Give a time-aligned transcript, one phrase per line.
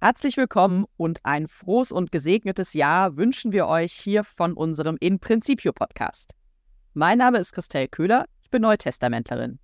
[0.00, 5.18] Herzlich willkommen und ein frohes und gesegnetes Jahr wünschen wir euch hier von unserem In
[5.18, 6.36] Principio Podcast.
[6.94, 9.58] Mein Name ist Christelle Köhler, ich bin Neutestamentlerin.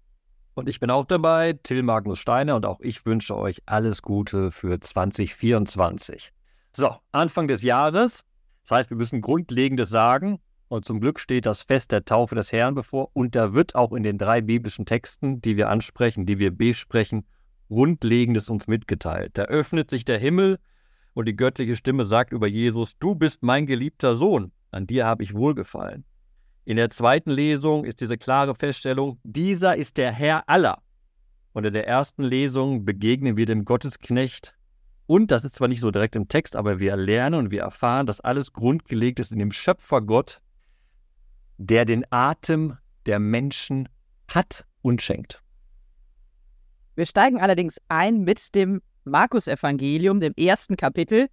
[0.54, 4.50] Und ich bin auch dabei, Till Magnus Steiner, und auch ich wünsche euch alles Gute
[4.50, 6.32] für 2024.
[6.72, 8.24] So, Anfang des Jahres.
[8.62, 10.40] Das heißt, wir müssen Grundlegendes sagen.
[10.66, 13.08] Und zum Glück steht das Fest der Taufe des Herrn bevor.
[13.12, 17.24] Und da wird auch in den drei biblischen Texten, die wir ansprechen, die wir besprechen,
[17.74, 19.32] Grundlegendes uns mitgeteilt.
[19.34, 20.60] Da öffnet sich der Himmel
[21.12, 25.24] und die göttliche Stimme sagt über Jesus, du bist mein geliebter Sohn, an dir habe
[25.24, 26.04] ich wohlgefallen.
[26.64, 30.82] In der zweiten Lesung ist diese klare Feststellung, dieser ist der Herr aller.
[31.52, 34.54] Und in der ersten Lesung begegnen wir dem Gottesknecht.
[35.06, 38.06] Und das ist zwar nicht so direkt im Text, aber wir lernen und wir erfahren,
[38.06, 40.40] dass alles grundgelegt ist in dem Schöpfergott,
[41.58, 43.88] der den Atem der Menschen
[44.28, 45.43] hat und schenkt.
[46.96, 51.28] Wir steigen allerdings ein mit dem Markus-Evangelium, dem ersten Kapitel.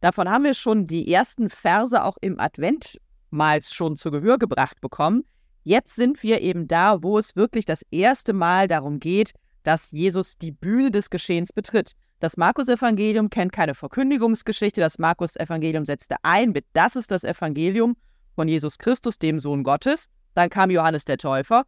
[0.00, 2.98] Davon haben wir schon die ersten Verse auch im Advent
[3.30, 5.24] mal schon zu Gehör gebracht bekommen.
[5.62, 10.36] Jetzt sind wir eben da, wo es wirklich das erste Mal darum geht, dass Jesus
[10.36, 11.92] die Bühne des Geschehens betritt.
[12.20, 14.80] Das Markus-Evangelium kennt keine Verkündigungsgeschichte.
[14.80, 17.96] Das Markus-Evangelium setzte ein mit, das ist das Evangelium
[18.34, 20.08] von Jesus Christus, dem Sohn Gottes.
[20.34, 21.64] Dann kam Johannes der Täufer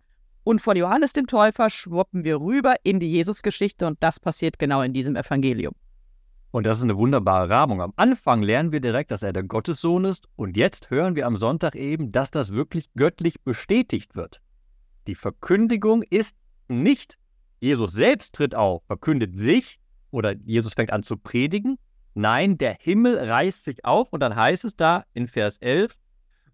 [0.46, 4.80] und von Johannes dem Täufer schwuppen wir rüber in die Jesusgeschichte und das passiert genau
[4.80, 5.74] in diesem Evangelium.
[6.52, 7.82] Und das ist eine wunderbare Rahmung.
[7.82, 11.34] Am Anfang lernen wir direkt, dass er der Gottessohn ist und jetzt hören wir am
[11.34, 14.40] Sonntag eben, dass das wirklich göttlich bestätigt wird.
[15.08, 16.36] Die Verkündigung ist
[16.68, 17.18] nicht,
[17.58, 19.80] Jesus selbst tritt auf, verkündet sich
[20.12, 21.76] oder Jesus fängt an zu predigen.
[22.14, 25.96] Nein, der Himmel reißt sich auf und dann heißt es da in Vers 11,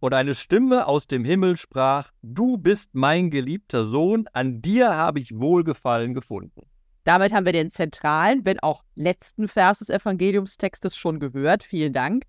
[0.03, 5.21] und eine Stimme aus dem Himmel sprach, Du bist mein geliebter Sohn, an dir habe
[5.21, 6.63] ich Wohlgefallen gefunden.
[7.05, 11.63] Damit haben wir den zentralen, wenn auch letzten Vers des Evangeliumstextes schon gehört.
[11.63, 12.25] Vielen Dank.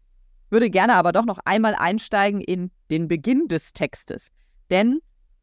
[0.52, 4.30] Würde gerne aber doch noch einmal einsteigen in den Beginn des Textes.
[4.69, 4.99] Denn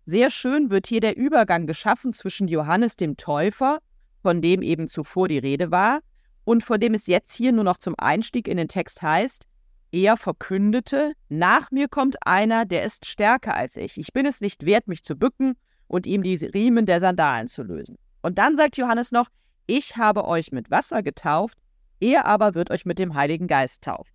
[0.06, 3.80] sehr schön wird hier der Übergang geschaffen zwischen Johannes dem Täufer,
[4.22, 5.98] von dem eben zuvor die Rede war,
[6.44, 9.48] und von dem es jetzt hier nur noch zum Einstieg in den Text heißt,
[9.92, 13.98] er verkündete, nach mir kommt einer, der ist stärker als ich.
[13.98, 15.56] Ich bin es nicht wert, mich zu bücken
[15.86, 17.96] und ihm die Riemen der Sandalen zu lösen.
[18.22, 19.28] Und dann sagt Johannes noch,
[19.66, 21.58] ich habe euch mit Wasser getauft,
[22.00, 24.12] er aber wird euch mit dem Heiligen Geist taufen.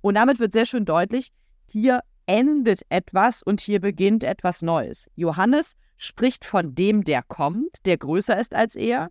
[0.00, 1.30] Und damit wird sehr schön deutlich,
[1.66, 5.10] hier endet etwas und hier beginnt etwas Neues.
[5.16, 9.10] Johannes spricht von dem, der kommt, der größer ist als er,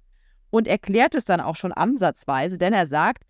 [0.50, 3.24] und erklärt es dann auch schon ansatzweise, denn er sagt,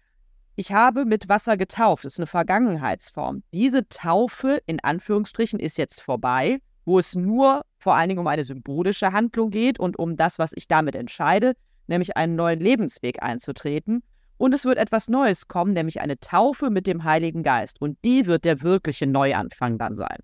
[0.61, 3.41] ich habe mit Wasser getauft, das ist eine Vergangenheitsform.
[3.51, 8.43] Diese Taufe in Anführungsstrichen ist jetzt vorbei, wo es nur vor allen Dingen um eine
[8.43, 11.53] symbolische Handlung geht und um das, was ich damit entscheide,
[11.87, 14.03] nämlich einen neuen Lebensweg einzutreten.
[14.37, 17.81] Und es wird etwas Neues kommen, nämlich eine Taufe mit dem Heiligen Geist.
[17.81, 20.19] Und die wird der wirkliche Neuanfang dann sein.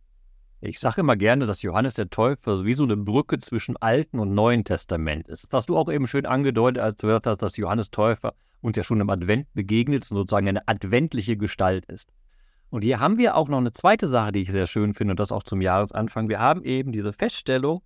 [0.61, 4.35] Ich sage immer gerne, dass Johannes der Täufer wie so eine Brücke zwischen Alten und
[4.35, 5.45] Neuen Testament ist.
[5.45, 8.77] Das hast du auch eben schön angedeutet, als du gehört hast, dass Johannes Täufer uns
[8.77, 12.11] ja schon im Advent begegnet und sozusagen eine adventliche Gestalt ist.
[12.69, 15.19] Und hier haben wir auch noch eine zweite Sache, die ich sehr schön finde, und
[15.19, 16.27] das auch zum Jahresanfang.
[16.27, 17.81] Wir haben eben diese Feststellung,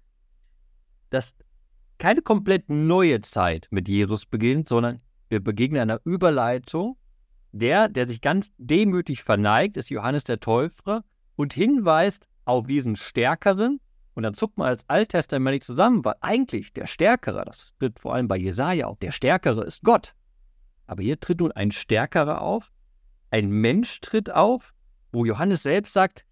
[1.12, 1.36] dass
[2.00, 6.98] keine komplett neue Zeit mit Jesus beginnt, sondern wir begegnen einer Überleitung.
[7.54, 11.04] Der, der sich ganz demütig verneigt, ist Johannes der Täufer
[11.36, 13.80] und hinweist auf diesen Stärkeren.
[14.14, 18.28] Und dann zuckt man als alttestamentlich zusammen, weil eigentlich der Stärkere, das tritt vor allem
[18.28, 20.16] bei Jesaja auf, der Stärkere ist Gott.
[20.91, 22.69] Aber hier tritt nun ein Stärkerer auf,
[23.29, 24.74] ein Mensch tritt auf,
[25.13, 26.25] wo Johannes selbst sagt,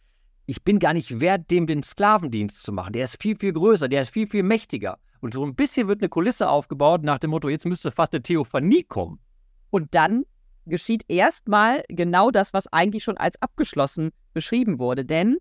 [0.47, 2.91] ich bin gar nicht wert, dem den Sklavendienst zu machen.
[2.91, 4.99] Der ist viel, viel größer, der ist viel, viel mächtiger.
[5.21, 8.21] Und so ein bisschen wird eine Kulisse aufgebaut nach dem Motto, jetzt müsste fast eine
[8.21, 9.21] Theophanie kommen.
[9.69, 10.25] Und dann
[10.65, 15.05] geschieht erstmal genau das, was eigentlich schon als abgeschlossen beschrieben wurde.
[15.05, 15.37] Denn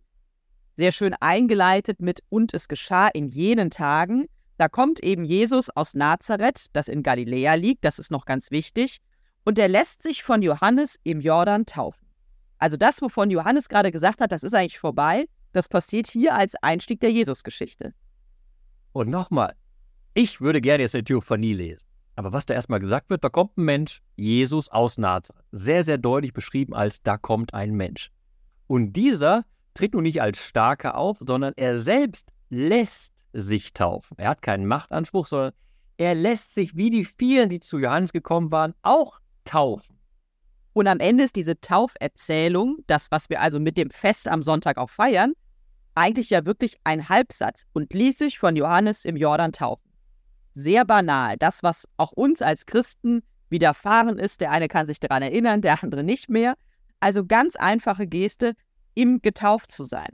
[0.77, 4.27] sehr schön eingeleitet mit Und es geschah in jenen Tagen.
[4.59, 9.01] Da kommt eben Jesus aus Nazareth, das in Galiläa liegt, das ist noch ganz wichtig,
[9.49, 12.07] und er lässt sich von Johannes im Jordan taufen.
[12.59, 16.55] Also das, wovon Johannes gerade gesagt hat, das ist eigentlich vorbei, das passiert hier als
[16.57, 17.95] Einstieg der Jesusgeschichte.
[18.93, 19.55] Und nochmal,
[20.13, 21.87] ich würde gerne jetzt eine Theophanie lesen.
[22.15, 25.47] Aber was da erstmal gesagt wird, da kommt ein Mensch, Jesus aus Nazareth.
[25.53, 28.11] Sehr, sehr deutlich beschrieben als da kommt ein Mensch.
[28.67, 34.19] Und dieser tritt nun nicht als Starker auf, sondern er selbst lässt sich taufen.
[34.19, 35.55] Er hat keinen Machtanspruch, sondern
[35.97, 39.99] er lässt sich, wie die vielen, die zu Johannes gekommen waren, auch taufen.
[40.73, 44.79] Und am Ende ist diese Tauferzählung, das, was wir also mit dem Fest am Sonntag
[44.79, 45.33] auch feiern,
[45.95, 49.91] eigentlich ja wirklich ein Halbsatz und ließ sich von Johannes im Jordan taufen.
[50.55, 54.41] Sehr banal, das, was auch uns als Christen widerfahren ist.
[54.41, 56.55] Der eine kann sich daran erinnern, der andere nicht mehr.
[57.01, 58.55] Also ganz einfache Geste,
[58.95, 60.11] im getauft zu sein.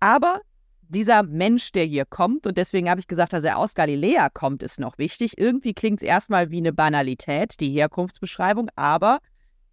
[0.00, 0.40] Aber
[0.92, 4.62] dieser Mensch, der hier kommt, und deswegen habe ich gesagt, dass er aus Galiläa kommt,
[4.62, 5.38] ist noch wichtig.
[5.38, 9.18] Irgendwie klingt es erstmal wie eine Banalität, die Herkunftsbeschreibung, aber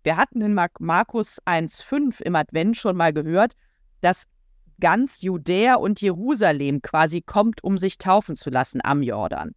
[0.03, 3.53] wir hatten in Markus 1,5 im Advent schon mal gehört,
[4.01, 4.25] dass
[4.79, 9.51] ganz Judäa und Jerusalem quasi kommt, um sich taufen zu lassen am Jordan.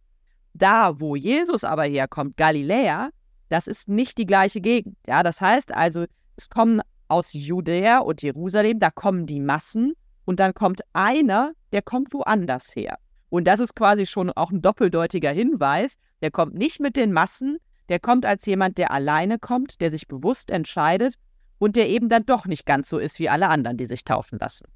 [0.53, 3.09] Da, wo Jesus aber herkommt, Galiläa,
[3.47, 4.97] das ist nicht die gleiche Gegend.
[5.07, 6.05] Ja, das heißt also,
[6.35, 9.93] es kommen aus Judäa und Jerusalem, da kommen die Massen
[10.25, 12.97] und dann kommt einer, der kommt woanders her.
[13.29, 15.97] Und das ist quasi schon auch ein doppeldeutiger Hinweis.
[16.21, 17.57] Der kommt nicht mit den Massen,
[17.89, 21.15] der kommt als jemand, der alleine kommt, der sich bewusst entscheidet
[21.57, 24.39] und der eben dann doch nicht ganz so ist wie alle anderen, die sich taufen
[24.39, 24.67] lassen.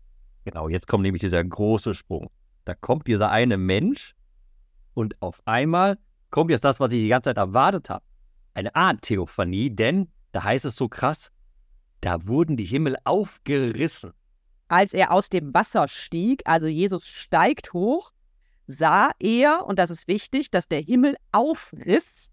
[0.43, 2.29] Genau, jetzt kommt nämlich dieser große Sprung.
[2.65, 4.15] Da kommt dieser eine Mensch
[4.93, 5.97] und auf einmal
[6.31, 8.03] kommt jetzt das, was ich die ganze Zeit erwartet habe.
[8.53, 11.31] Eine Art Theophanie, denn da heißt es so krass,
[12.01, 14.13] da wurden die Himmel aufgerissen
[14.67, 18.11] als er aus dem Wasser stieg, also Jesus steigt hoch,
[18.67, 22.31] sah er, und das ist wichtig, dass der Himmel aufriss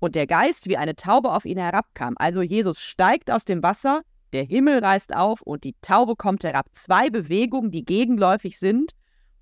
[0.00, 2.14] und der Geist wie eine Taube auf ihn herabkam.
[2.18, 4.02] Also Jesus steigt aus dem Wasser,
[4.32, 6.66] der Himmel reißt auf und die Taube kommt herab.
[6.72, 8.92] Zwei Bewegungen, die gegenläufig sind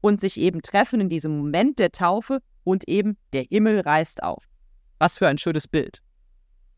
[0.01, 4.45] und sich eben treffen in diesem Moment der Taufe und eben der Himmel reißt auf.
[4.99, 6.03] Was für ein schönes Bild.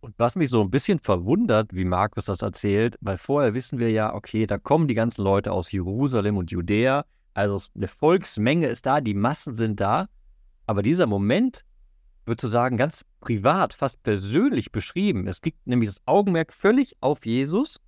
[0.00, 3.90] Und was mich so ein bisschen verwundert, wie Markus das erzählt, weil vorher wissen wir
[3.90, 7.04] ja, okay, da kommen die ganzen Leute aus Jerusalem und Judäa,
[7.34, 10.08] also eine Volksmenge ist da, die Massen sind da,
[10.66, 11.64] aber dieser Moment
[12.26, 15.26] wird sozusagen ganz privat, fast persönlich beschrieben.
[15.26, 17.80] Es gibt nämlich das Augenmerk völlig auf Jesus.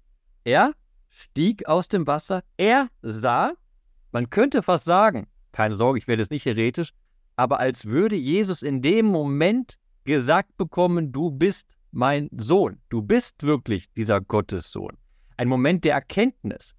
[0.45, 0.73] Er
[1.09, 3.53] stieg aus dem Wasser, er sah,
[4.13, 6.93] man könnte fast sagen, keine Sorge, ich werde jetzt nicht heretisch,
[7.37, 13.43] aber als würde Jesus in dem Moment gesagt bekommen, du bist mein Sohn, du bist
[13.43, 14.97] wirklich dieser Gottessohn.
[15.37, 16.75] Ein Moment der Erkenntnis.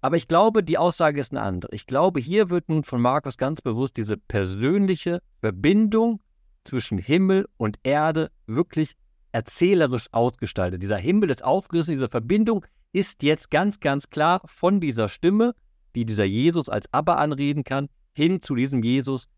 [0.00, 1.74] Aber ich glaube, die Aussage ist eine andere.
[1.74, 6.22] Ich glaube, hier wird nun von Markus ganz bewusst diese persönliche Verbindung
[6.64, 8.94] zwischen Himmel und Erde wirklich
[9.32, 10.82] erzählerisch ausgestaltet.
[10.82, 15.54] Dieser Himmel ist aufgerissen, diese Verbindung ist jetzt ganz, ganz klar von dieser Stimme,
[15.94, 19.28] die dieser Jesus als Abba anreden kann, hin zu diesem Jesus,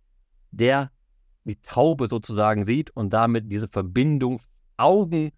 [0.51, 0.91] der
[1.45, 4.41] die Taube sozusagen sieht und damit diese Verbindung
[4.81, 5.31] Augen,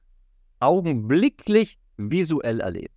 [0.61, 2.95] augenblicklich visuell erleben.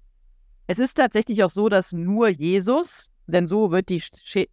[0.67, 4.01] Es ist tatsächlich auch so, dass nur Jesus, denn so wird die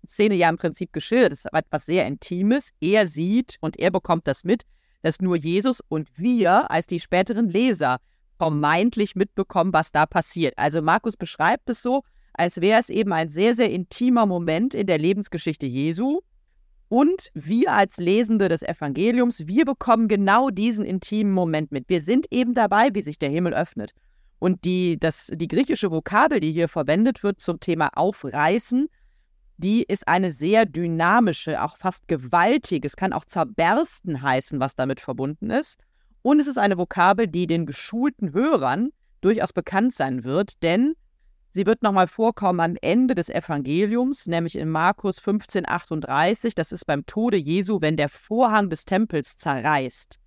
[0.06, 4.26] Szene ja im Prinzip geschildert, es ist etwas sehr Intimes, er sieht und er bekommt
[4.26, 4.64] das mit,
[5.02, 7.98] dass nur Jesus und wir als die späteren Leser
[8.38, 10.56] vermeintlich mitbekommen, was da passiert.
[10.56, 12.02] Also Markus beschreibt es so,
[12.34, 16.20] als wäre es eben ein sehr, sehr intimer Moment in der Lebensgeschichte Jesu.
[16.92, 21.88] Und wir als Lesende des Evangeliums, wir bekommen genau diesen intimen Moment mit.
[21.88, 23.94] Wir sind eben dabei, wie sich der Himmel öffnet.
[24.38, 28.90] Und die, das, die griechische Vokabel, die hier verwendet wird zum Thema Aufreißen,
[29.56, 35.00] die ist eine sehr dynamische, auch fast gewaltige, es kann auch zerbersten heißen, was damit
[35.00, 35.80] verbunden ist.
[36.20, 38.90] Und es ist eine Vokabel, die den geschulten Hörern
[39.22, 40.92] durchaus bekannt sein wird, denn
[41.54, 46.54] Sie wird nochmal vorkommen am Ende des Evangeliums, nämlich in Markus 15, 38.
[46.54, 50.19] Das ist beim Tode Jesu, wenn der Vorhang des Tempels zerreißt.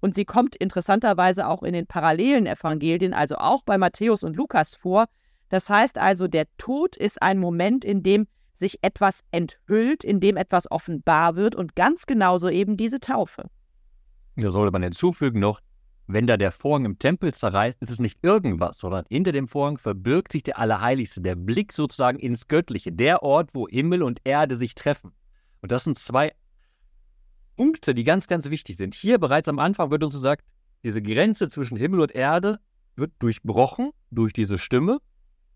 [0.00, 4.74] Und sie kommt interessanterweise auch in den parallelen Evangelien, also auch bei Matthäus und Lukas
[4.74, 5.06] vor.
[5.48, 10.36] Das heißt also, der Tod ist ein Moment, in dem sich etwas enthüllt, in dem
[10.36, 13.48] etwas offenbar wird und ganz genauso eben diese Taufe.
[14.36, 15.60] Da sollte man hinzufügen noch,
[16.06, 19.76] wenn da der Vorhang im Tempel zerreißt, ist es nicht irgendwas, sondern hinter dem Vorhang
[19.76, 24.56] verbirgt sich der Allerheiligste, der Blick sozusagen ins Göttliche, der Ort, wo Himmel und Erde
[24.56, 25.12] sich treffen.
[25.62, 26.32] Und das sind zwei
[27.56, 28.94] Punkte, die ganz, ganz wichtig sind.
[28.94, 30.44] Hier bereits am Anfang wird uns gesagt,
[30.84, 32.60] diese Grenze zwischen Himmel und Erde
[32.94, 34.98] wird durchbrochen durch diese Stimme.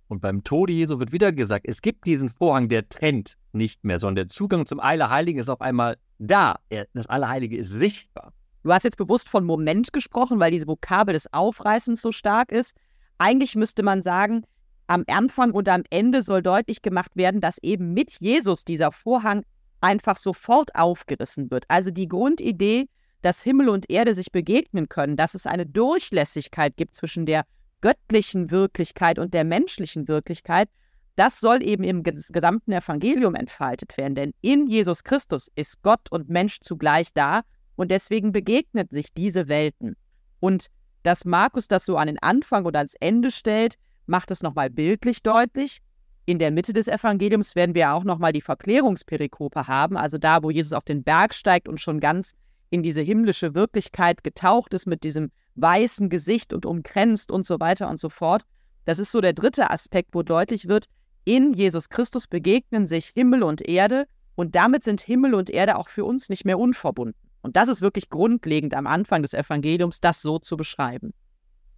[0.09, 4.01] Und beim Tode Jesu wird wieder gesagt, es gibt diesen Vorhang, der trennt nicht mehr,
[4.01, 6.59] sondern der Zugang zum Allerheiligen ist auf einmal da.
[6.95, 8.33] Das Allerheilige ist sichtbar.
[8.63, 12.77] Du hast jetzt bewusst von Moment gesprochen, weil diese Vokabel des Aufreißens so stark ist.
[13.19, 14.45] Eigentlich müsste man sagen,
[14.87, 19.45] am Anfang und am Ende soll deutlich gemacht werden, dass eben mit Jesus dieser Vorhang
[19.81, 21.65] einfach sofort aufgerissen wird.
[21.69, 22.89] Also die Grundidee,
[23.23, 27.45] dass Himmel und Erde sich begegnen können, dass es eine Durchlässigkeit gibt zwischen der
[27.81, 30.69] göttlichen Wirklichkeit und der menschlichen Wirklichkeit,
[31.17, 34.15] das soll eben im gesamten Evangelium entfaltet werden.
[34.15, 37.43] Denn in Jesus Christus ist Gott und Mensch zugleich da
[37.81, 39.97] und deswegen begegnet sich diese Welten.
[40.39, 40.67] Und
[41.03, 45.23] dass Markus das so an den Anfang oder ans Ende stellt, macht es nochmal bildlich
[45.23, 45.79] deutlich.
[46.27, 50.51] In der Mitte des Evangeliums werden wir auch nochmal die Verklärungsperikope haben, also da, wo
[50.51, 52.33] Jesus auf den Berg steigt und schon ganz
[52.69, 57.89] in diese himmlische Wirklichkeit getaucht ist mit diesem weißen Gesicht und umkränzt und so weiter
[57.89, 58.43] und so fort.
[58.85, 60.85] Das ist so der dritte Aspekt, wo deutlich wird,
[61.25, 65.89] in Jesus Christus begegnen sich Himmel und Erde und damit sind Himmel und Erde auch
[65.89, 67.30] für uns nicht mehr unverbunden.
[67.43, 71.13] Und das ist wirklich grundlegend am Anfang des Evangeliums, das so zu beschreiben.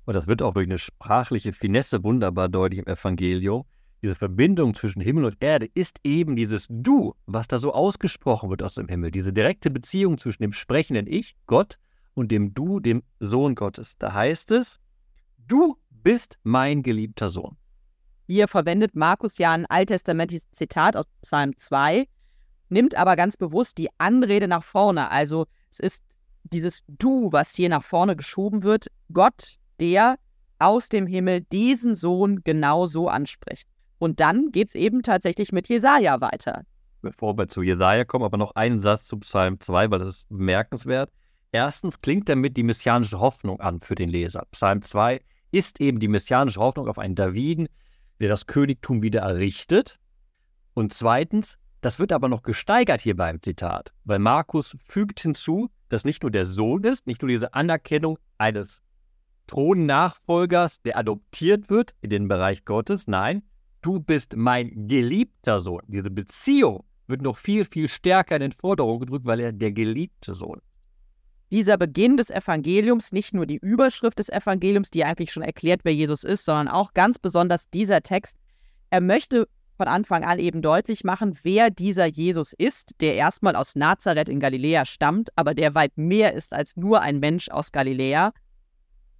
[0.05, 3.65] Und das wird auch durch eine sprachliche Finesse wunderbar deutlich im Evangelium.
[4.03, 8.63] Diese Verbindung zwischen Himmel und Erde ist eben dieses Du, was da so ausgesprochen wird
[8.63, 9.13] aus dem Himmel.
[9.13, 11.79] Diese direkte Beziehung zwischen dem sprechenden Ich, Gott,
[12.15, 13.97] und dem Du, dem Sohn Gottes.
[13.99, 14.81] Da heißt es,
[15.39, 17.57] du bist mein geliebter Sohn.
[18.27, 22.09] Hier verwendet Markus ja ein alttestamentliches Zitat aus Psalm 2,
[22.73, 25.11] nimmt aber ganz bewusst die Anrede nach vorne.
[25.11, 26.03] Also es ist
[26.45, 28.89] dieses Du, was hier nach vorne geschoben wird.
[29.13, 30.17] Gott, der
[30.59, 33.69] aus dem Himmel diesen Sohn genau so anspricht.
[33.99, 36.63] Und dann geht es eben tatsächlich mit Jesaja weiter.
[37.03, 40.29] Bevor wir zu Jesaja kommen, aber noch einen Satz zu Psalm 2, weil das ist
[40.29, 41.11] bemerkenswert.
[41.53, 44.47] Erstens klingt damit die messianische Hoffnung an für den Leser.
[44.53, 47.69] Psalm 2 ist eben die messianische Hoffnung auf einen Daviden,
[48.21, 49.99] der das Königtum wieder errichtet.
[50.75, 56.05] Und zweitens, das wird aber noch gesteigert hier beim Zitat, weil Markus fügt hinzu, dass
[56.05, 58.83] nicht nur der Sohn ist, nicht nur diese Anerkennung eines
[59.49, 63.43] Thronnachfolgers, der adoptiert wird in den Bereich Gottes, nein,
[63.83, 65.83] du bist mein geliebter Sohn.
[65.89, 70.35] Diese Beziehung wird noch viel, viel stärker in den Vordergrund gedrückt, weil er der geliebte
[70.35, 70.67] Sohn ist.
[71.51, 75.95] Dieser Beginn des Evangeliums, nicht nur die Überschrift des Evangeliums, die eigentlich schon erklärt, wer
[75.95, 78.39] Jesus ist, sondern auch ganz besonders dieser Text,
[78.89, 79.49] er möchte
[79.83, 84.39] von Anfang an eben deutlich machen, wer dieser Jesus ist, der erstmal aus Nazareth in
[84.39, 88.31] Galiläa stammt, aber der weit mehr ist als nur ein Mensch aus Galiläa.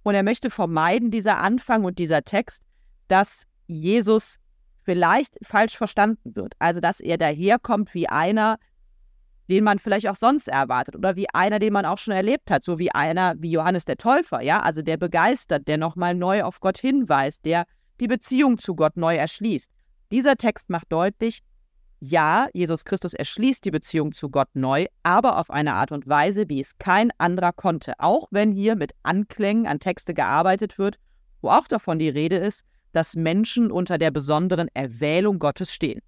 [0.03, 2.61] Und er möchte vermeiden, dieser Anfang und dieser Text,
[3.09, 4.37] dass Jesus
[4.83, 6.53] vielleicht falsch verstanden wird.
[6.59, 8.55] Also, dass er daherkommt wie einer,
[9.49, 12.63] den man vielleicht auch sonst erwartet oder wie einer, den man auch schon erlebt hat,
[12.63, 16.61] so wie einer wie Johannes der Täufer, ja, also der begeistert, der nochmal neu auf
[16.61, 17.65] Gott hinweist, der
[17.99, 19.69] die Beziehung zu Gott neu erschließt.
[20.13, 21.41] Dieser Text macht deutlich,
[21.99, 26.47] ja, Jesus Christus erschließt die Beziehung zu Gott neu, aber auf eine Art und Weise,
[26.49, 30.99] wie es kein anderer konnte, auch wenn hier mit Anklängen an Texte gearbeitet wird,
[31.41, 36.01] wo auch davon die Rede ist, dass Menschen unter der besonderen Erwählung Gottes stehen.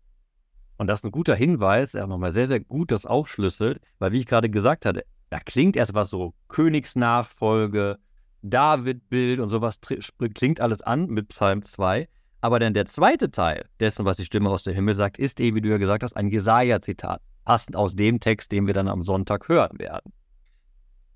[0.78, 4.20] Und das ist ein guter Hinweis, er nochmal sehr, sehr gut das aufschlüsselt, weil wie
[4.20, 7.98] ich gerade gesagt hatte, da klingt erst was so Königsnachfolge,
[8.44, 12.08] David-Bild und sowas klingt alles an mit Psalm 2.
[12.46, 15.58] Aber dann der zweite Teil dessen, was die Stimme aus dem Himmel sagt, ist eben,
[15.58, 19.02] wie du ja gesagt hast, ein Jesaja-Zitat, passend aus dem Text, den wir dann am
[19.02, 20.14] Sonntag hören werden.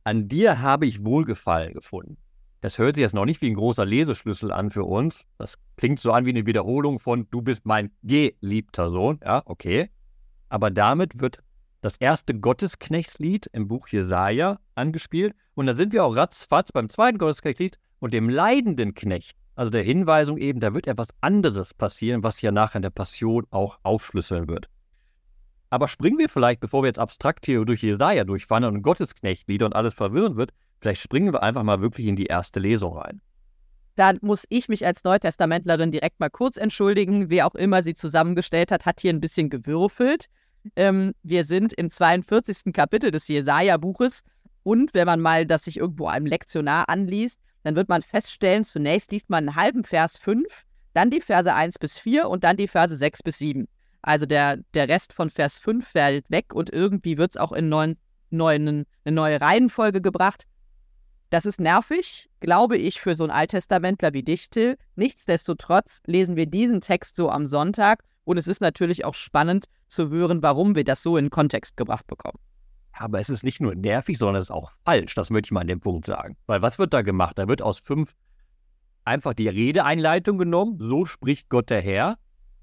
[0.03, 2.17] An dir habe ich Wohlgefallen gefunden.
[2.61, 5.23] Das hört sich jetzt noch nicht wie ein großer Leseschlüssel an für uns.
[5.37, 9.19] Das klingt so an wie eine Wiederholung von Du bist mein geliebter Sohn.
[9.23, 9.91] Ja, okay.
[10.49, 11.43] Aber damit wird
[11.81, 15.35] das erste Gottesknechtslied im Buch Jesaja angespielt.
[15.53, 19.38] Und dann sind wir auch ratzfatz beim zweiten Gottesknechtslied und dem leidenden Knecht.
[19.59, 23.45] Also der Hinweisung eben, da wird etwas anderes passieren, was ja nachher in der Passion
[23.51, 24.69] auch aufschlüsseln wird.
[25.69, 29.75] Aber springen wir vielleicht, bevor wir jetzt abstrakt hier durch Jesaja durchfahren und Gottesknechtlieder und
[29.75, 33.21] alles verwirren wird, Vielleicht springen wir einfach mal wirklich in die erste Lesung rein.
[33.95, 37.29] Dann muss ich mich als Neutestamentlerin direkt mal kurz entschuldigen.
[37.29, 40.27] Wer auch immer sie zusammengestellt hat, hat hier ein bisschen gewürfelt.
[40.75, 42.71] Ähm, wir sind im 42.
[42.73, 44.21] Kapitel des Jesaja-Buches.
[44.63, 49.11] Und wenn man mal das sich irgendwo einem Lektionar anliest, dann wird man feststellen, zunächst
[49.11, 52.67] liest man einen halben Vers 5, dann die Verse 1 bis 4 und dann die
[52.67, 53.67] Verse 6 bis 7.
[54.01, 57.69] Also der, der Rest von Vers 5 fällt weg und irgendwie wird es auch in
[57.69, 57.97] neuen,
[58.29, 60.45] neuen, eine neue Reihenfolge gebracht.
[61.29, 64.77] Das ist nervig, glaube ich, für so einen Alttestamentler wie dich, Till.
[64.95, 70.09] Nichtsdestotrotz lesen wir diesen Text so am Sonntag und es ist natürlich auch spannend zu
[70.09, 72.39] hören, warum wir das so in Kontext gebracht bekommen.
[72.99, 75.15] Aber es ist nicht nur nervig, sondern es ist auch falsch.
[75.15, 76.35] Das möchte ich mal an dem Punkt sagen.
[76.47, 77.37] Weil was wird da gemacht?
[77.37, 78.13] Da wird aus fünf
[79.05, 80.79] einfach die Redeeinleitung genommen.
[80.81, 82.17] So spricht Gott der Herr.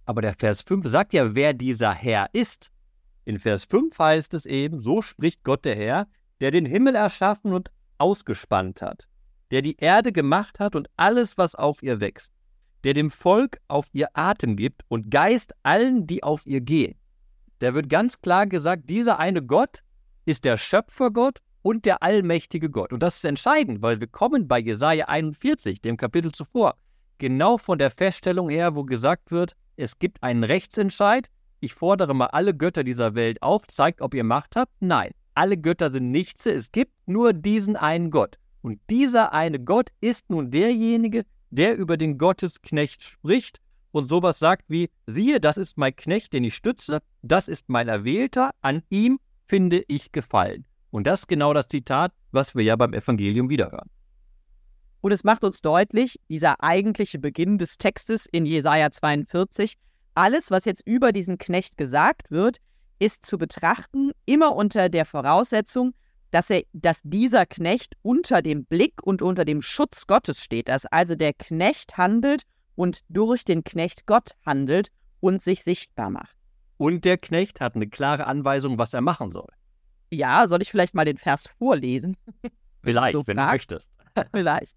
[0.04, 2.70] Aber der Vers 5 sagt ja, wer dieser Herr ist.
[3.24, 6.06] In Vers 5 heißt es eben, so spricht Gott der Herr,
[6.40, 9.08] der den Himmel erschaffen und ausgespannt hat,
[9.50, 12.34] der die Erde gemacht hat und alles, was auf ihr wächst,
[12.84, 16.94] der dem Volk auf ihr Atem gibt und Geist allen, die auf ihr gehen.
[17.60, 19.82] Da wird ganz klar gesagt, dieser eine Gott
[20.26, 22.92] ist der Schöpfergott und der allmächtige Gott.
[22.92, 26.74] Und das ist entscheidend, weil wir kommen bei Jesaja 41, dem Kapitel zuvor,
[27.18, 31.28] genau von der Feststellung her, wo gesagt wird, es gibt einen Rechtsentscheid.
[31.60, 34.72] Ich fordere mal alle Götter dieser Welt auf, zeigt, ob ihr Macht habt.
[34.80, 38.38] Nein, alle Götter sind nichts, es gibt nur diesen einen Gott.
[38.62, 43.60] Und dieser eine Gott ist nun derjenige, der über den Gottesknecht spricht
[43.92, 47.88] und sowas sagt wie, siehe, das ist mein Knecht, den ich stütze, das ist mein
[47.88, 50.64] Erwählter, an ihm finde ich gefallen.
[50.90, 53.90] Und das ist genau das Zitat, was wir ja beim Evangelium wiederhören.
[55.00, 59.76] Und es macht uns deutlich, dieser eigentliche Beginn des Textes in Jesaja 42,
[60.14, 62.58] alles, was jetzt über diesen Knecht gesagt wird,
[62.98, 65.92] ist zu betrachten immer unter der Voraussetzung,
[66.30, 70.86] dass, er, dass dieser Knecht unter dem Blick und unter dem Schutz Gottes steht, dass
[70.86, 72.42] also der Knecht handelt
[72.74, 74.88] und durch den Knecht Gott handelt
[75.20, 76.35] und sich sichtbar macht.
[76.78, 79.48] Und der Knecht hat eine klare Anweisung, was er machen soll.
[80.10, 82.16] Ja, soll ich vielleicht mal den Vers vorlesen?
[82.82, 83.90] Vielleicht, so wenn du möchtest.
[84.30, 84.76] vielleicht.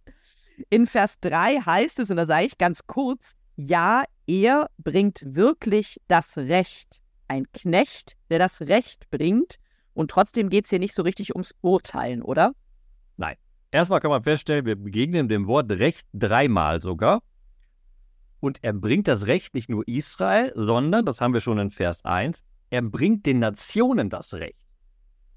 [0.71, 6.01] In Vers 3 heißt es, und da sage ich ganz kurz, ja, er bringt wirklich
[6.07, 7.01] das Recht.
[7.27, 9.57] Ein Knecht, der das Recht bringt.
[9.93, 12.53] Und trotzdem geht es hier nicht so richtig ums Urteilen, oder?
[13.17, 13.35] Nein.
[13.69, 17.21] Erstmal kann man feststellen, wir begegnen dem Wort Recht dreimal sogar.
[18.39, 22.05] Und er bringt das Recht nicht nur Israel, sondern, das haben wir schon in Vers
[22.05, 24.65] 1, er bringt den Nationen das Recht.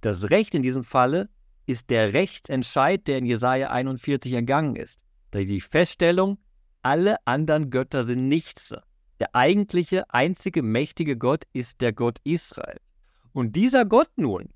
[0.00, 1.28] Das Recht in diesem Falle
[1.66, 5.00] ist der Rechtsentscheid, der in Jesaja 41 ergangen ist.
[5.32, 6.38] Die Feststellung,
[6.82, 8.74] alle anderen Götter sind nichts.
[9.20, 12.80] Der eigentliche, einzige mächtige Gott ist der Gott Israel.
[13.32, 14.48] Und dieser Gott nun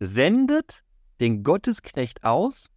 [0.00, 0.82] sendet
[1.20, 2.70] den Gottesknecht aus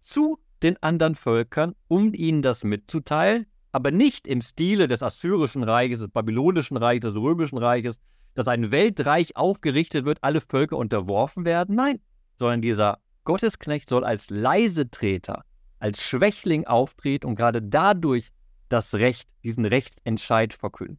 [0.00, 6.00] zu den anderen Völkern, um ihnen das mitzuteilen, aber nicht im Stile des Assyrischen Reiches,
[6.00, 8.00] des Babylonischen Reiches, des Römischen Reiches,
[8.34, 11.76] dass ein Weltreich aufgerichtet wird, alle Völker unterworfen werden.
[11.76, 12.00] Nein,
[12.36, 15.44] sondern dieser Gottesknecht soll als Leisetreter,
[15.78, 18.30] als Schwächling auftreten und gerade dadurch
[18.68, 20.98] das Recht, diesen Rechtsentscheid verkünden.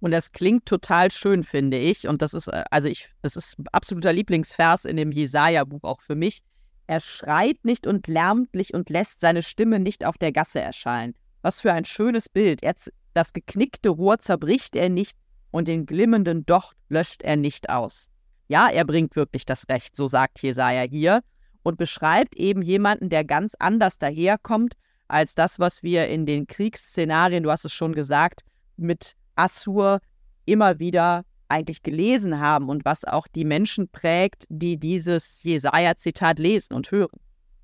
[0.00, 2.06] Und das klingt total schön, finde ich.
[2.06, 6.14] Und das ist, äh, also ich, das ist absoluter Lieblingsvers in dem Jesaja-Buch auch für
[6.14, 6.42] mich.
[6.86, 11.14] Er schreit nicht und lärmt nicht und lässt seine Stimme nicht auf der Gasse erschallen.
[11.42, 12.62] Was für ein schönes Bild.
[12.62, 12.74] Er,
[13.14, 15.16] das geknickte Rohr zerbricht er nicht
[15.50, 18.10] und den glimmenden Docht löscht er nicht aus.
[18.48, 21.22] Ja, er bringt wirklich das Recht, so sagt Jesaja hier,
[21.62, 24.74] und beschreibt eben jemanden, der ganz anders daherkommt
[25.06, 28.42] als das, was wir in den Kriegsszenarien, du hast es schon gesagt,
[28.76, 30.00] mit Assur
[30.44, 36.74] immer wieder eigentlich gelesen haben und was auch die Menschen prägt, die dieses Jesaja-Zitat lesen
[36.74, 37.18] und hören.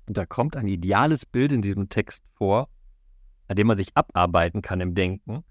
[0.07, 2.67] Und da kommt ein ideales Bild in diesem Text vor,
[3.47, 5.43] an dem man sich abarbeiten kann im Denken,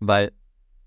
[0.00, 0.32] weil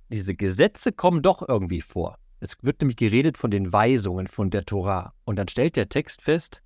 [0.09, 2.17] diese Gesetze kommen doch irgendwie vor.
[2.39, 5.13] Es wird nämlich geredet von den Weisungen von der Tora.
[5.25, 6.61] Und dann stellt der Text fest,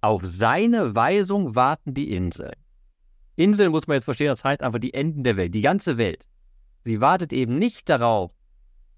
[0.00, 2.56] auf seine Weisung warten die Inseln.
[3.36, 6.26] Inseln muss man jetzt verstehen, das heißt einfach die Enden der Welt, die ganze Welt.
[6.84, 8.32] Sie wartet eben nicht darauf,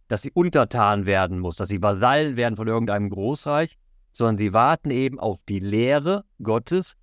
[0.08, 3.76] dass sie untertan werden muss, dass sie Vasallen werden von irgendeinem Großreich,
[4.12, 6.96] sondern sie warten eben auf die Lehre Gottes.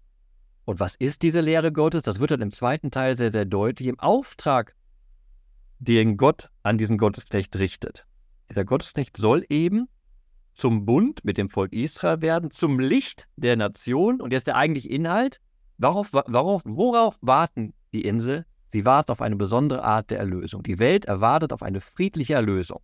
[0.66, 2.04] Und was ist diese Lehre Gottes?
[2.04, 4.76] Das wird dann im zweiten Teil sehr, sehr deutlich im Auftrag
[5.80, 8.06] den Gott an diesen Gottesknecht richtet.
[8.50, 9.88] Dieser Gottesknecht soll eben
[10.54, 14.22] zum Bund mit dem Volk Israel werden, zum Licht der Nation.
[14.22, 15.40] Und jetzt der eigentliche Inhalt.
[15.78, 18.46] Worauf, worauf, worauf warten die Insel?
[18.72, 20.64] Sie warten auf eine besondere Art der Erlösung.
[20.64, 22.82] Die Welt erwartet auf eine friedliche Erlösung.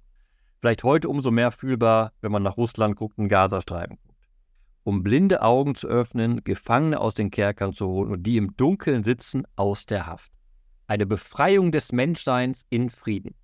[0.59, 3.99] Vielleicht heute umso mehr fühlbar, wenn man nach Russland guckt, in Gazastreifen.
[4.87, 9.03] Um blinde Augen zu öffnen, Gefangene aus den Kerkern zu holen und die im Dunkeln
[9.03, 10.31] sitzen aus der Haft
[10.87, 13.35] eine Befreiung des Menschseins in Frieden.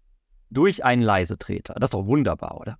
[0.49, 1.73] Durch einen Leisetreter.
[1.75, 2.77] Das ist doch wunderbar, oder?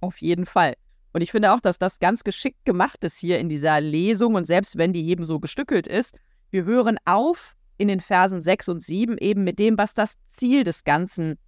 [0.00, 0.74] Auf jeden Fall.
[1.12, 4.34] Und ich finde auch, dass das ganz geschickt gemacht ist hier in dieser Lesung.
[4.34, 6.16] Und selbst wenn die eben so gestückelt ist,
[6.50, 10.64] wir hören auf in den Versen 6 und 7 eben mit dem, was das Ziel
[10.64, 11.38] des ganzen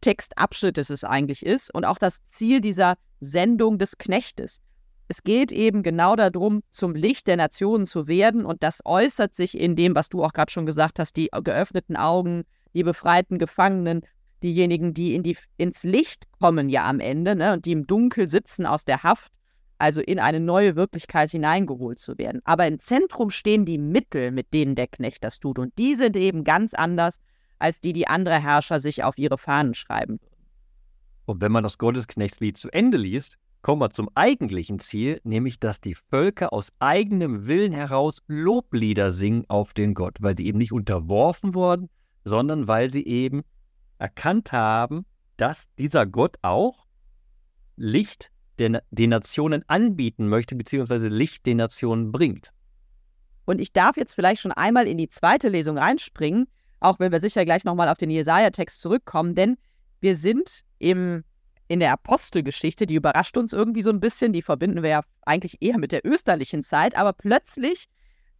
[0.00, 4.60] Textabschnittes es eigentlich ist und auch das Ziel dieser Sendung des Knechtes.
[5.08, 9.58] Es geht eben genau darum, zum Licht der Nationen zu werden und das äußert sich
[9.58, 14.02] in dem, was du auch gerade schon gesagt hast, die geöffneten Augen, die befreiten Gefangenen,
[14.42, 18.28] diejenigen, die, in die ins Licht kommen ja am Ende ne, und die im Dunkel
[18.28, 19.32] sitzen aus der Haft,
[19.78, 22.40] also in eine neue Wirklichkeit hineingeholt zu werden.
[22.44, 26.16] Aber im Zentrum stehen die Mittel, mit denen der Knecht das tut und die sind
[26.16, 27.20] eben ganz anders
[27.58, 30.18] als die, die andere Herrscher sich auf ihre Fahnen schreiben.
[31.26, 35.80] Und wenn man das Gottesknechtslied zu Ende liest, kommen wir zum eigentlichen Ziel, nämlich dass
[35.80, 40.72] die Völker aus eigenem Willen heraus Loblieder singen auf den Gott, weil sie eben nicht
[40.72, 41.88] unterworfen wurden,
[42.24, 43.42] sondern weil sie eben
[43.96, 45.06] erkannt haben,
[45.38, 46.84] dass dieser Gott auch
[47.76, 52.50] Licht den, den Nationen anbieten möchte, beziehungsweise Licht den Nationen bringt.
[53.46, 56.48] Und ich darf jetzt vielleicht schon einmal in die zweite Lesung reinspringen,
[56.80, 59.56] auch wenn wir sicher gleich nochmal auf den Jesaja-Text zurückkommen, denn
[60.02, 61.24] wir sind im
[61.68, 65.58] in der Apostelgeschichte, die überrascht uns irgendwie so ein bisschen, die verbinden wir ja eigentlich
[65.60, 67.88] eher mit der österlichen Zeit, aber plötzlich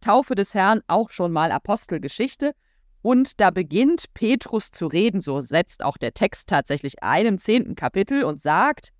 [0.01, 2.53] Taufe des Herrn auch schon mal Apostelgeschichte.
[3.01, 7.75] Und da beginnt Petrus zu reden, so setzt auch der Text tatsächlich ein im zehnten
[7.75, 8.91] Kapitel und sagt,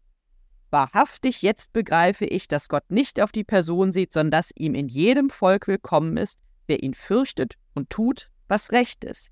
[0.72, 4.88] Wahrhaftig, jetzt begreife ich, dass Gott nicht auf die Person sieht, sondern dass ihm in
[4.88, 9.32] jedem Volk willkommen ist, wer ihn fürchtet und tut, was recht ist.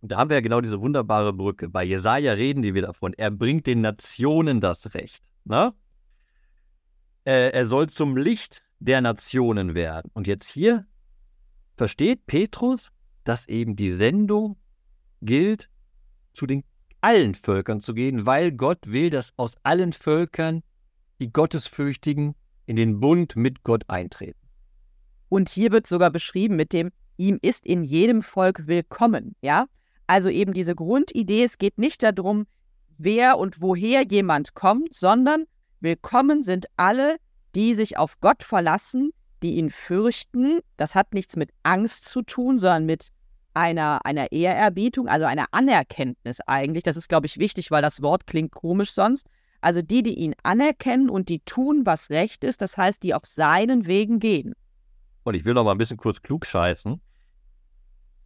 [0.00, 1.68] Und da haben wir ja genau diese wunderbare Brücke.
[1.68, 3.14] Bei Jesaja reden die wieder davon.
[3.14, 5.24] Er bringt den Nationen das Recht.
[5.44, 5.74] Ne?
[7.24, 10.10] Äh, er soll zum Licht der Nationen werden.
[10.14, 10.86] Und jetzt hier
[11.76, 12.90] versteht Petrus,
[13.24, 14.56] dass eben die Sendung
[15.20, 15.68] gilt,
[16.32, 16.62] zu den
[17.00, 20.62] allen Völkern zu gehen, weil Gott will, dass aus allen Völkern
[21.20, 22.34] die Gottesfürchtigen
[22.66, 24.38] in den Bund mit Gott eintreten.
[25.28, 29.66] Und hier wird sogar beschrieben mit dem, ihm ist in jedem Volk willkommen, ja?
[30.08, 32.46] Also eben diese Grundidee, es geht nicht darum,
[32.96, 35.44] wer und woher jemand kommt, sondern
[35.80, 37.16] willkommen sind alle,
[37.54, 40.60] die sich auf Gott verlassen, die ihn fürchten.
[40.78, 43.08] Das hat nichts mit Angst zu tun, sondern mit
[43.52, 46.84] einer, einer Ehrerbietung, also einer Anerkenntnis eigentlich.
[46.84, 49.26] Das ist, glaube ich, wichtig, weil das Wort klingt komisch sonst.
[49.60, 53.26] Also die, die ihn anerkennen und die tun, was recht ist, das heißt, die auf
[53.26, 54.54] seinen Wegen gehen.
[55.24, 56.98] Und ich will noch mal ein bisschen kurz klug scheißen.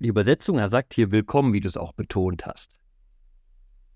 [0.03, 2.75] Die Übersetzung, er sagt hier willkommen, wie du es auch betont hast.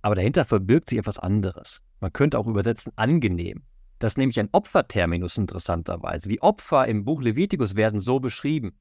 [0.02, 1.80] Aber dahinter verbirgt sich etwas anderes.
[1.98, 3.64] Man könnte auch übersetzen angenehm.
[3.98, 6.28] Das ist nämlich ein Opferterminus interessanterweise.
[6.28, 8.78] Die Opfer im Buch Levitikus werden so beschrieben.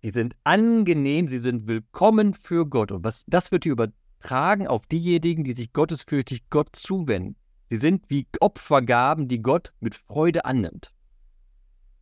[0.00, 2.90] Sie sind angenehm, sie sind willkommen für Gott.
[2.90, 7.36] Und was, das wird hier übertragen auf diejenigen, die sich gottesfürchtig Gott zuwenden.
[7.68, 10.90] Sie sind wie Opfergaben, die Gott mit Freude annimmt.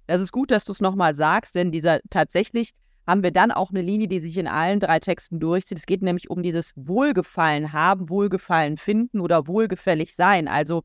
[0.06, 2.70] Das ist gut, dass du es nochmal sagst, denn dieser tatsächlich
[3.11, 5.79] haben wir dann auch eine Linie, die sich in allen drei Texten durchzieht.
[5.79, 10.46] Es geht nämlich um dieses Wohlgefallen haben, Wohlgefallen finden oder wohlgefällig sein.
[10.46, 10.85] Also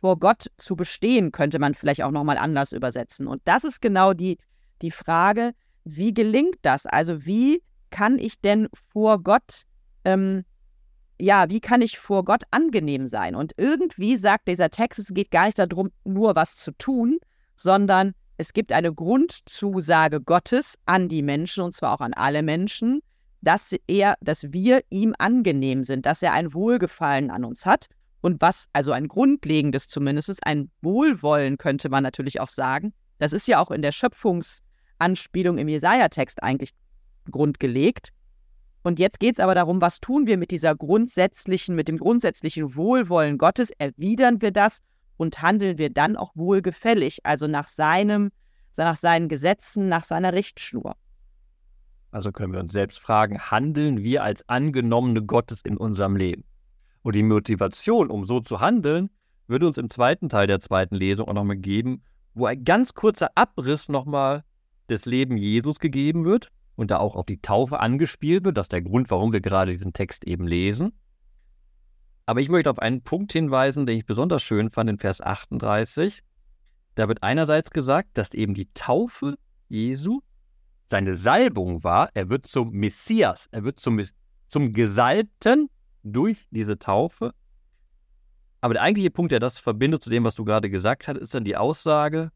[0.00, 3.26] vor Gott zu bestehen, könnte man vielleicht auch nochmal anders übersetzen.
[3.26, 4.38] Und das ist genau die,
[4.80, 5.52] die Frage,
[5.84, 6.86] wie gelingt das?
[6.86, 9.62] Also wie kann ich denn vor Gott,
[10.06, 10.44] ähm,
[11.20, 13.34] ja, wie kann ich vor Gott angenehm sein?
[13.34, 17.18] Und irgendwie sagt dieser Text, es geht gar nicht darum, nur was zu tun,
[17.56, 23.00] sondern es gibt eine Grundzusage Gottes an die Menschen, und zwar auch an alle Menschen,
[23.40, 27.86] dass er, dass wir ihm angenehm sind, dass er ein Wohlgefallen an uns hat.
[28.20, 32.92] Und was, also ein grundlegendes zumindest, ein Wohlwollen könnte man natürlich auch sagen.
[33.18, 34.62] Das ist ja auch in der Schöpfungs-
[34.98, 36.70] Anspielung im Jesaja-Text eigentlich
[37.30, 38.10] grundgelegt.
[38.82, 42.74] Und jetzt geht es aber darum, was tun wir mit dieser grundsätzlichen, mit dem grundsätzlichen
[42.74, 43.70] Wohlwollen Gottes?
[43.78, 44.80] Erwidern wir das
[45.18, 48.30] und handeln wir dann auch wohlgefällig, also nach seinem,
[48.78, 50.96] nach seinen Gesetzen, nach seiner Richtschnur?
[52.10, 56.44] Also können wir uns selbst fragen, handeln wir als angenommene Gottes in unserem Leben?
[57.02, 59.10] Und die Motivation, um so zu handeln,
[59.46, 62.02] würde uns im zweiten Teil der zweiten Lesung auch nochmal geben,
[62.34, 64.44] wo ein ganz kurzer Abriss nochmal
[64.88, 68.56] des Lebens Jesus gegeben wird und da auch auf die Taufe angespielt wird.
[68.56, 70.92] Das ist der Grund, warum wir gerade diesen Text eben lesen.
[72.28, 76.22] Aber ich möchte auf einen Punkt hinweisen, den ich besonders schön fand in Vers 38.
[76.94, 79.38] Da wird einerseits gesagt, dass eben die Taufe
[79.70, 80.20] Jesu
[80.84, 82.10] seine Salbung war.
[82.12, 83.98] Er wird zum Messias, er wird zum,
[84.46, 85.70] zum Gesalbten
[86.02, 87.32] durch diese Taufe.
[88.60, 91.34] Aber der eigentliche Punkt, der das verbindet zu dem, was du gerade gesagt hast, ist
[91.34, 92.30] dann die Aussage,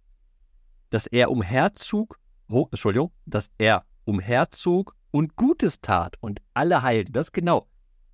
[0.88, 7.12] dass er umherzog Entschuldigung, dass er umherzog und Gutes tat und alle heilte.
[7.12, 7.68] Das genau.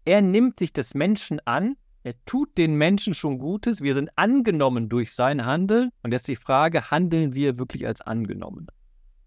[0.09, 4.89] Er nimmt sich des Menschen an, er tut den Menschen schon Gutes, wir sind angenommen
[4.89, 5.91] durch sein Handeln.
[6.03, 8.69] Und jetzt die Frage, handeln wir wirklich als Angenommene?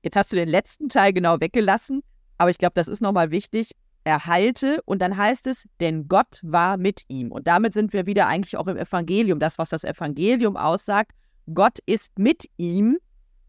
[0.02, 2.02] Jetzt hast du den letzten Teil genau weggelassen,
[2.40, 3.74] aber ich glaube, das ist nochmal wichtig.
[4.06, 7.32] Er heilte und dann heißt es, denn Gott war mit ihm.
[7.32, 11.12] Und damit sind wir wieder eigentlich auch im Evangelium, das, was das Evangelium aussagt.
[11.54, 12.98] Gott ist mit ihm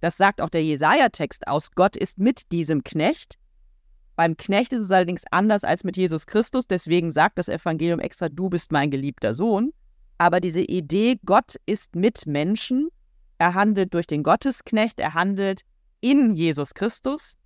[0.02, 1.70] das sagt auch der Jesaja-Text aus.
[1.76, 3.38] Gott ist mit diesem Knecht.
[4.16, 6.66] Beim Knecht ist es allerdings anders als mit Jesus Christus.
[6.66, 9.72] Deswegen sagt das Evangelium extra, du bist mein geliebter Sohn.
[10.18, 12.88] Aber diese Idee, Gott ist mit Menschen,
[13.38, 15.62] er handelt durch den Gottesknecht, er handelt
[16.00, 17.36] in Jesus Christus.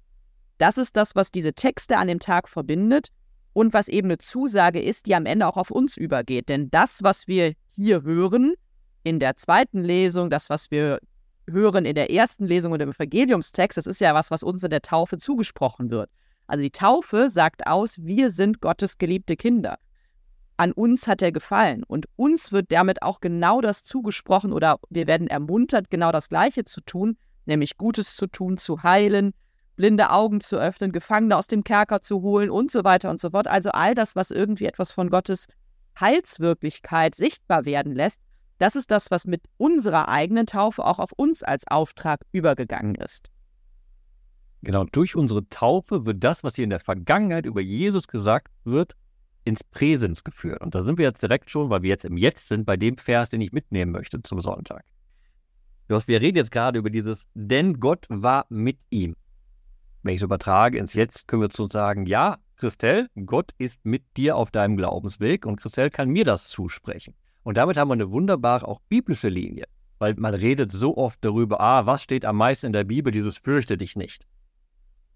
[0.58, 3.08] Das ist das, was diese Texte an dem Tag verbindet
[3.52, 6.50] und was eben eine Zusage ist, die am Ende auch auf uns übergeht.
[6.50, 8.54] Denn das, was wir hier hören,
[9.04, 10.98] in der zweiten Lesung, das, was wir
[11.48, 14.70] hören in der ersten Lesung und im Evangeliumstext, das ist ja was, was uns in
[14.70, 16.10] der Taufe zugesprochen wird.
[16.46, 19.78] Also die Taufe sagt aus, wir sind Gottes geliebte Kinder.
[20.56, 25.06] An uns hat er gefallen und uns wird damit auch genau das zugesprochen oder wir
[25.06, 29.34] werden ermuntert, genau das Gleiche zu tun, nämlich Gutes zu tun, zu heilen,
[29.76, 33.30] blinde Augen zu öffnen, Gefangene aus dem Kerker zu holen und so weiter und so
[33.30, 33.46] fort.
[33.46, 35.46] Also all das, was irgendwie etwas von Gottes
[36.00, 38.22] Heilswirklichkeit sichtbar werden lässt,
[38.58, 43.28] das ist das, was mit unserer eigenen Taufe auch auf uns als Auftrag übergegangen ist.
[44.66, 48.96] Genau, durch unsere Taufe wird das, was hier in der Vergangenheit über Jesus gesagt wird,
[49.44, 50.60] ins Präsens geführt.
[50.60, 52.98] Und da sind wir jetzt direkt schon, weil wir jetzt im Jetzt sind, bei dem
[52.98, 54.84] Vers, den ich mitnehmen möchte zum Sonntag.
[55.86, 59.14] Wir reden jetzt gerade über dieses, denn Gott war mit ihm.
[60.02, 64.02] Wenn ich es übertrage ins Jetzt, können wir zu sagen, ja, Christelle, Gott ist mit
[64.16, 67.14] dir auf deinem Glaubensweg und Christelle kann mir das zusprechen.
[67.44, 69.66] Und damit haben wir eine wunderbare, auch biblische Linie.
[70.00, 73.38] Weil man redet so oft darüber, ah, was steht am meisten in der Bibel, dieses
[73.38, 74.26] fürchte dich nicht.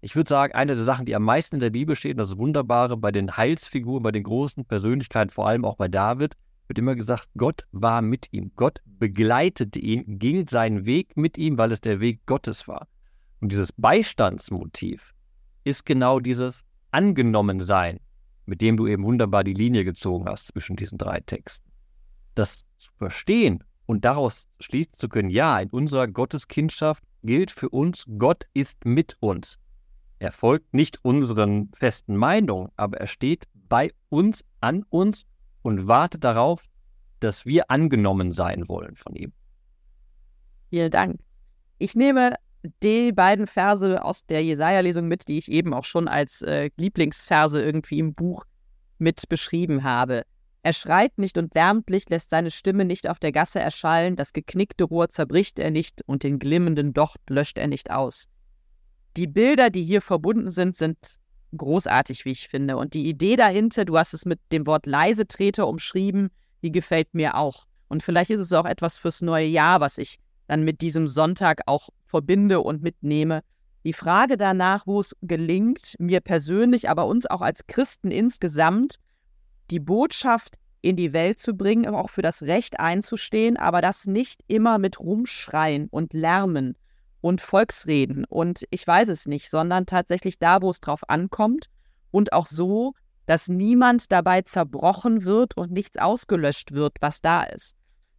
[0.03, 2.97] Ich würde sagen, eine der Sachen, die am meisten in der Bibel steht, das Wunderbare
[2.97, 6.35] bei den Heilsfiguren, bei den großen Persönlichkeiten, vor allem auch bei David,
[6.67, 8.51] wird immer gesagt, Gott war mit ihm.
[8.55, 12.87] Gott begleitete ihn, ging seinen Weg mit ihm, weil es der Weg Gottes war.
[13.41, 15.13] Und dieses Beistandsmotiv
[15.63, 17.99] ist genau dieses Angenommensein,
[18.47, 21.69] mit dem du eben wunderbar die Linie gezogen hast zwischen diesen drei Texten.
[22.33, 28.05] Das zu verstehen und daraus schließen zu können, ja, in unserer Gotteskindschaft gilt für uns,
[28.17, 29.59] Gott ist mit uns.
[30.21, 35.25] Er folgt nicht unseren festen Meinungen, aber er steht bei uns, an uns
[35.63, 36.65] und wartet darauf,
[37.21, 39.33] dass wir angenommen sein wollen von ihm.
[40.69, 41.19] Vielen Dank.
[41.79, 42.35] Ich nehme
[42.83, 47.59] die beiden Verse aus der Jesaja-Lesung mit, die ich eben auch schon als äh, Lieblingsverse
[47.59, 48.45] irgendwie im Buch
[48.99, 50.21] mit beschrieben habe.
[50.61, 54.33] Er schreit nicht und lärmt nicht, lässt seine Stimme nicht auf der Gasse erschallen, das
[54.33, 58.27] geknickte Rohr zerbricht er nicht und den glimmenden Docht löscht er nicht aus.
[59.17, 60.97] Die Bilder, die hier verbunden sind, sind
[61.55, 62.77] großartig, wie ich finde.
[62.77, 66.29] Und die Idee dahinter, du hast es mit dem Wort Leisetreter umschrieben,
[66.63, 67.65] die gefällt mir auch.
[67.89, 71.61] Und vielleicht ist es auch etwas fürs neue Jahr, was ich dann mit diesem Sonntag
[71.65, 73.41] auch verbinde und mitnehme.
[73.83, 78.95] Die Frage danach, wo es gelingt, mir persönlich, aber uns auch als Christen insgesamt,
[79.71, 84.41] die Botschaft in die Welt zu bringen, auch für das Recht einzustehen, aber das nicht
[84.47, 86.75] immer mit Rumschreien und Lärmen
[87.21, 91.67] und Volksreden und ich weiß es nicht, sondern tatsächlich da, wo es drauf ankommt
[92.09, 92.93] und auch so,
[93.25, 97.75] dass niemand dabei zerbrochen wird und nichts ausgelöscht wird, was da ist.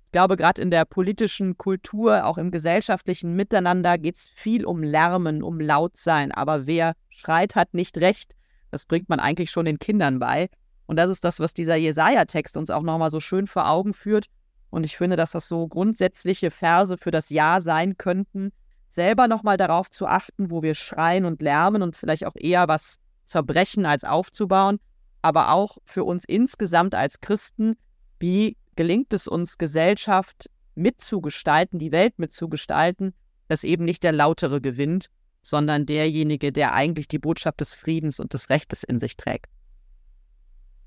[0.07, 4.83] Ich glaube, gerade in der politischen Kultur, auch im gesellschaftlichen Miteinander geht es viel um
[4.83, 6.33] Lärmen, um Lautsein.
[6.33, 8.33] Aber wer schreit, hat nicht recht.
[8.71, 10.51] Das bringt man eigentlich schon den Kindern bei.
[10.85, 14.27] Und das ist das, was dieser Jesaja-Text uns auch nochmal so schön vor Augen führt.
[14.69, 18.53] Und ich finde, dass das so grundsätzliche Verse für das Ja sein könnten,
[18.92, 22.98] selber nochmal darauf zu achten, wo wir schreien und lärmen und vielleicht auch eher was
[23.24, 24.78] zerbrechen als aufzubauen,
[25.22, 27.74] aber auch für uns insgesamt als Christen,
[28.18, 33.14] wie gelingt es uns, Gesellschaft mitzugestalten, die Welt mitzugestalten,
[33.48, 35.07] dass eben nicht der Lautere gewinnt,
[35.40, 39.50] sondern derjenige, der eigentlich die Botschaft des Friedens und des Rechtes in sich trägt.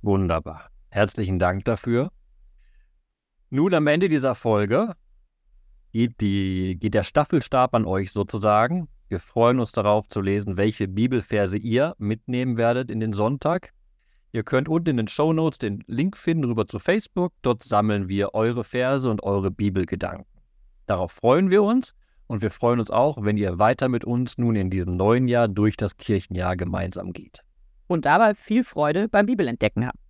[0.01, 0.69] Wunderbar.
[0.89, 2.11] Herzlichen Dank dafür.
[3.49, 4.93] Nun am Ende dieser Folge
[5.95, 8.89] geht, die, geht der Staffelstab an euch sozusagen.
[9.07, 13.71] Wir freuen uns darauf zu lesen, welche Bibelverse ihr mitnehmen werdet in den Sonntag.
[14.33, 17.31] Ihr könnt unten in den Show Notes den Link finden rüber zu Facebook.
[17.43, 20.25] Dort sammeln wir eure Verse und eure Bibelgedanken.
[20.85, 21.95] Darauf freuen wir uns
[22.27, 25.47] und wir freuen uns auch, wenn ihr weiter mit uns nun in diesem neuen Jahr
[25.47, 27.39] durch das Kirchenjahr gemeinsam geht
[27.87, 30.04] und dabei viel Freude beim Bibelentdecken habt.